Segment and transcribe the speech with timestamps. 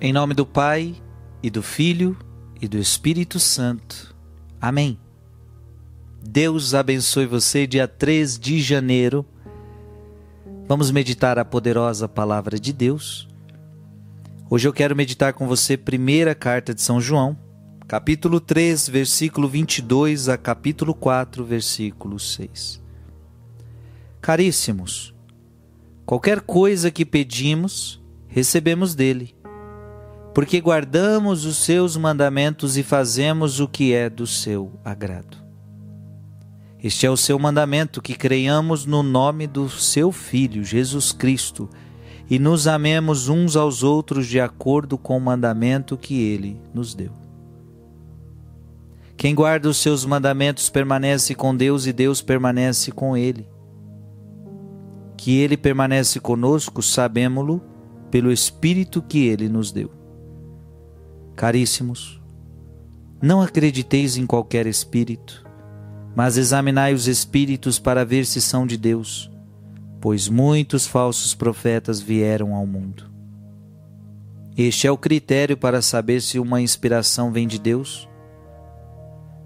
[0.00, 0.94] Em nome do Pai,
[1.42, 2.16] e do Filho,
[2.62, 4.14] e do Espírito Santo.
[4.60, 4.96] Amém.
[6.22, 9.26] Deus abençoe você, dia 3 de janeiro.
[10.68, 13.28] Vamos meditar a poderosa palavra de Deus.
[14.48, 17.36] Hoje eu quero meditar com você primeira carta de São João,
[17.88, 22.80] capítulo 3, versículo 22 a capítulo 4, versículo 6.
[24.20, 25.12] Caríssimos,
[26.06, 29.34] qualquer coisa que pedimos, recebemos dele
[30.38, 35.36] porque guardamos os seus mandamentos e fazemos o que é do seu agrado.
[36.80, 41.68] Este é o seu mandamento: que creiamos no nome do seu Filho, Jesus Cristo,
[42.30, 47.10] e nos amemos uns aos outros de acordo com o mandamento que ele nos deu.
[49.16, 53.44] Quem guarda os seus mandamentos permanece com Deus e Deus permanece com ele.
[55.16, 57.60] Que ele permanece conosco, sabemos-lo
[58.08, 59.97] pelo Espírito que ele nos deu.
[61.38, 62.20] Caríssimos,
[63.22, 65.46] não acrediteis em qualquer espírito,
[66.16, 69.30] mas examinai os espíritos para ver se são de Deus,
[70.00, 73.08] pois muitos falsos profetas vieram ao mundo.
[74.56, 78.08] Este é o critério para saber se uma inspiração vem de Deus.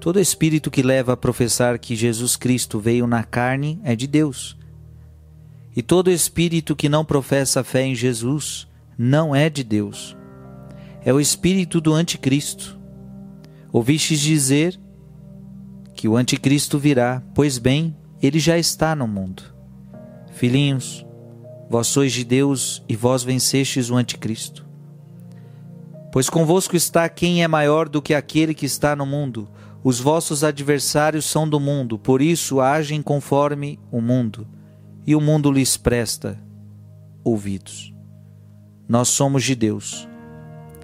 [0.00, 4.58] Todo espírito que leva a professar que Jesus Cristo veio na carne é de Deus.
[5.76, 8.66] E todo espírito que não professa fé em Jesus
[8.98, 10.16] não é de Deus
[11.06, 12.76] é o espírito do anticristo.
[13.72, 14.76] Ouvistes dizer
[15.94, 19.44] que o anticristo virá, pois bem, ele já está no mundo.
[20.32, 21.06] Filhinhos,
[21.70, 24.66] vós sois de Deus e vós vencestes o anticristo.
[26.10, 29.48] Pois convosco está quem é maior do que aquele que está no mundo.
[29.84, 34.44] Os vossos adversários são do mundo, por isso agem conforme o mundo,
[35.06, 36.36] e o mundo lhes presta
[37.22, 37.94] ouvidos.
[38.88, 40.08] Nós somos de Deus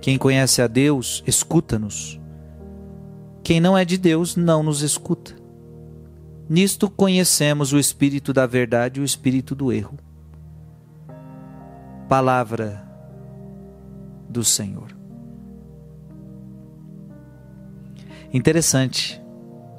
[0.02, 2.20] quem conhece a Deus, escuta-nos.
[3.44, 5.32] Quem não é de Deus, não nos escuta.
[6.48, 9.96] Nisto conhecemos o espírito da verdade e o espírito do erro.
[12.08, 12.84] Palavra
[14.28, 14.88] do Senhor.
[18.32, 19.22] Interessante.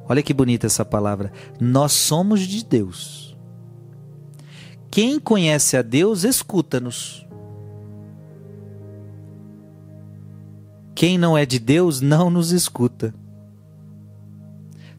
[0.08, 1.34] Olha que bonita essa palavra.
[1.59, 3.38] Nós somos de Deus.
[4.90, 7.23] Quem conhece a Deus, escuta-nos.
[11.03, 13.14] Quem não é de Deus não nos escuta.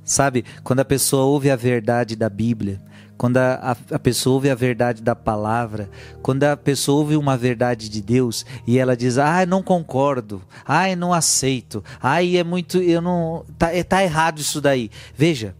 [0.05, 2.79] Sabe, quando a pessoa ouve a verdade da Bíblia,
[3.17, 5.89] quando a, a, pessoa ouve a verdade da palavra,
[6.21, 10.95] quando a pessoa ouve uma verdade de Deus e ela diz, ah, não concordo, ai,
[10.95, 14.91] não aceito, ai, é muito, eu não, tá, é, tá errado isso daí.
[15.17, 15.57] Veja,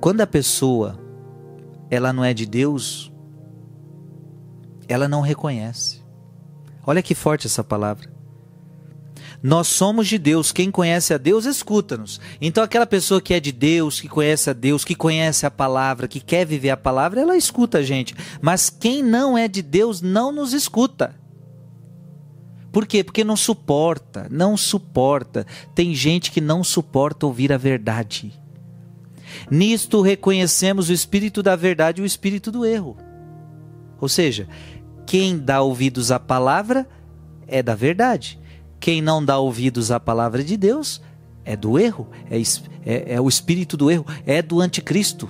[0.00, 0.98] quando a pessoa,
[1.90, 3.12] ela não é de Deus,
[4.88, 6.00] ela não reconhece.
[6.86, 8.19] Olha que forte essa palavra.
[9.42, 10.52] Nós somos de Deus.
[10.52, 12.20] Quem conhece a Deus, escuta-nos.
[12.40, 16.06] Então, aquela pessoa que é de Deus, que conhece a Deus, que conhece a palavra,
[16.06, 18.14] que quer viver a palavra, ela escuta a gente.
[18.40, 21.14] Mas quem não é de Deus não nos escuta.
[22.70, 23.02] Por quê?
[23.02, 25.46] Porque não suporta, não suporta.
[25.74, 28.32] Tem gente que não suporta ouvir a verdade.
[29.50, 32.96] Nisto reconhecemos o espírito da verdade e o espírito do erro.
[34.00, 34.48] Ou seja,
[35.06, 36.86] quem dá ouvidos à palavra
[37.46, 38.38] é da verdade.
[38.80, 41.02] Quem não dá ouvidos à palavra de Deus
[41.44, 42.40] é do erro, é,
[42.84, 45.28] é, é o espírito do erro, é do anticristo.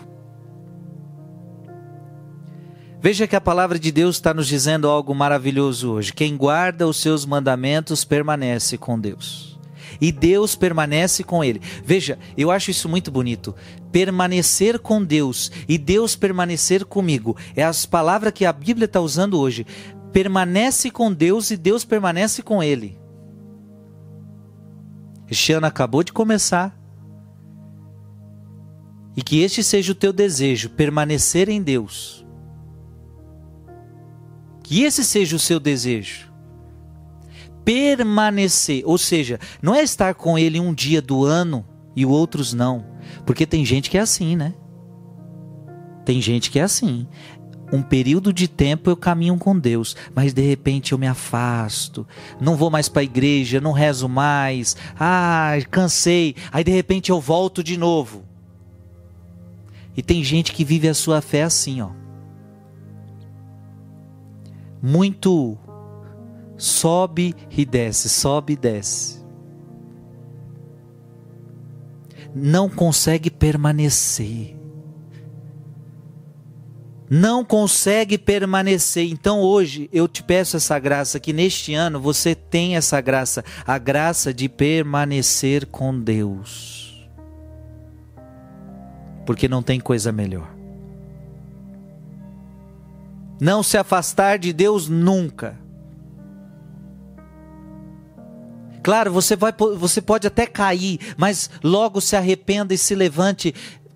[3.02, 6.12] Veja que a palavra de Deus está nos dizendo algo maravilhoso hoje.
[6.12, 9.58] Quem guarda os seus mandamentos permanece com Deus.
[9.98, 11.62] E Deus permanece com ele.
[11.82, 13.54] Veja, eu acho isso muito bonito.
[13.90, 17.36] Permanecer com Deus e Deus permanecer comigo.
[17.56, 19.66] É as palavras que a Bíblia está usando hoje.
[20.12, 22.99] Permanece com Deus e Deus permanece com ele.
[25.30, 26.76] Este ano acabou de começar.
[29.16, 32.26] E que este seja o teu desejo, permanecer em Deus.
[34.62, 36.30] Que esse seja o seu desejo.
[37.64, 42.84] Permanecer, ou seja, não é estar com Ele um dia do ano e outros não.
[43.24, 44.54] Porque tem gente que é assim, né?
[46.04, 47.06] Tem gente que é assim
[47.72, 52.06] um período de tempo eu caminho com Deus, mas de repente eu me afasto,
[52.40, 57.20] não vou mais para a igreja, não rezo mais, ah, cansei, aí de repente eu
[57.20, 58.24] volto de novo.
[59.96, 61.90] E tem gente que vive a sua fé assim, ó.
[64.82, 65.58] Muito
[66.56, 69.20] sobe e desce, sobe e desce.
[72.34, 74.59] Não consegue permanecer
[77.10, 79.10] não consegue permanecer.
[79.10, 83.76] Então hoje eu te peço essa graça, que neste ano você tenha essa graça, a
[83.76, 87.10] graça de permanecer com Deus.
[89.26, 90.48] Porque não tem coisa melhor.
[93.40, 95.58] Não se afastar de Deus nunca.
[98.82, 103.54] Claro, você, vai, você pode até cair, mas logo se arrependa e se levante.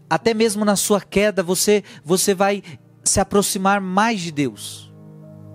[0.09, 2.63] Até mesmo na sua queda, você, você vai
[3.05, 4.85] se aproximar mais de Deus.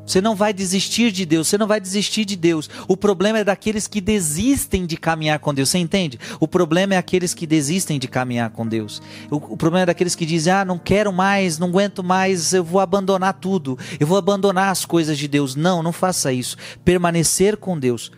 [0.10, 2.68] Você não vai desistir de Deus, você não vai desistir de Deus.
[2.88, 5.70] O problema é daqueles que desistem de caminhar com Deus.
[5.70, 6.20] Você entende?
[6.40, 9.04] O problema é aqueles que desistem de caminhar com Deus.
[9.30, 12.64] O, o, problema é daqueles que dizem: "Ah, não quero mais, não aguento mais, eu
[12.64, 13.78] vou abandonar tudo.
[14.00, 15.56] Eu vou abandonar as coisas de Deus".
[15.56, 16.58] Não, não faça isso.
[16.84, 18.12] Permanecer com Deus.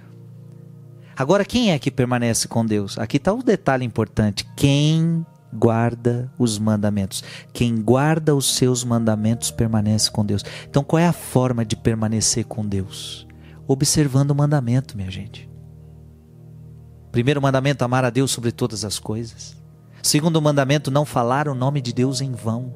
[1.18, 2.98] Agora, quem é que permanece com Deus?
[2.98, 7.24] Aqui está o detalhe importante: quem guarda os mandamentos.
[7.54, 10.44] Quem guarda os seus mandamentos permanece com Deus.
[10.70, 13.28] Então, qual é a forma de permanecer com Deus?
[13.68, 15.50] Observando o mandamento, minha gente.
[17.12, 19.56] Primeiro mandamento: amar a Deus sobre todas as coisas.
[20.02, 22.74] Segundo mandamento: não falar o nome de Deus em vão.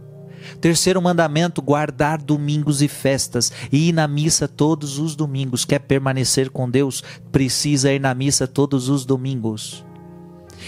[0.60, 5.66] Terceiro mandamento: guardar domingos e festas e ir na missa todos os domingos.
[5.66, 7.04] Quer permanecer com Deus?
[7.32, 9.86] Precisa ir na missa todos os domingos.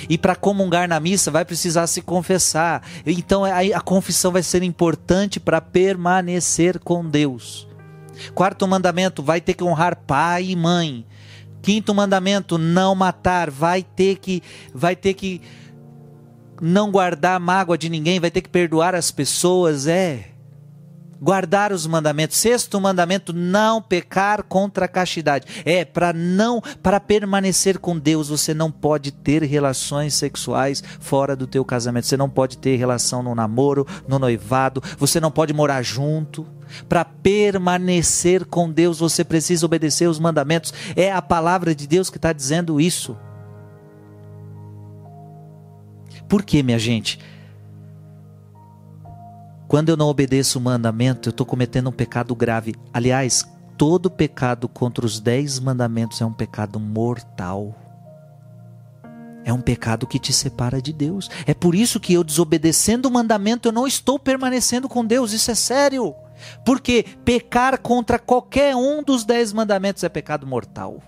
[0.09, 2.83] E para comungar na missa vai precisar se confessar.
[3.05, 7.67] Então a, a confissão vai ser importante para permanecer com Deus.
[8.33, 11.05] Quarto mandamento, vai ter que honrar pai e mãe.
[11.61, 14.41] Quinto mandamento, não matar, vai ter que
[14.73, 15.41] vai ter que
[16.61, 20.31] não guardar mágoa de ninguém, vai ter que perdoar as pessoas, é
[21.21, 22.37] guardar os mandamentos.
[22.37, 25.63] Sexto mandamento, não pecar contra a castidade.
[25.65, 31.47] É, para não, para permanecer com Deus, você não pode ter relações sexuais fora do
[31.47, 32.07] teu casamento.
[32.07, 36.45] Você não pode ter relação no namoro, no noivado, você não pode morar junto.
[36.89, 40.73] Para permanecer com Deus, você precisa obedecer os mandamentos.
[40.95, 43.17] É a palavra de Deus que está dizendo isso.
[46.27, 47.19] Por quê, minha gente?
[49.67, 52.73] Quando eu não obedeço o mandamento, eu estou cometendo um pecado grave.
[52.93, 53.45] Aliás,
[53.77, 57.75] todo pecado contra os dez mandamentos é um pecado mortal.
[59.43, 61.29] É um pecado que te separa de Deus.
[61.45, 65.33] É por isso que eu, desobedecendo o mandamento, eu não estou permanecendo com Deus.
[65.33, 66.15] Isso é sério.
[66.65, 71.01] Porque pecar contra qualquer um dos dez mandamentos é pecado mortal.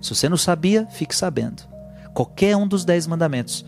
[0.00, 1.62] Se você não sabia, fique sabendo.
[2.12, 3.64] Qualquer um dos dez mandamentos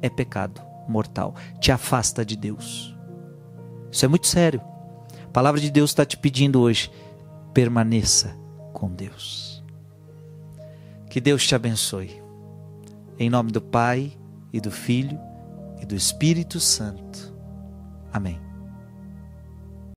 [0.00, 1.34] é pecado mortal.
[1.58, 2.99] Te afasta de Deus.
[3.90, 4.60] Isso é muito sério.
[5.24, 6.90] A palavra de Deus está te pedindo hoje:
[7.52, 8.36] permaneça
[8.72, 9.62] com Deus.
[11.08, 12.22] Que Deus te abençoe.
[13.18, 14.12] Em nome do Pai,
[14.52, 15.18] e do Filho,
[15.80, 17.34] e do Espírito Santo.
[18.12, 18.49] Amém.